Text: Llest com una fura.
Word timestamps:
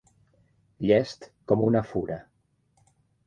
Llest 0.85 1.27
com 1.51 1.63
una 1.67 1.83
fura. 1.91 2.17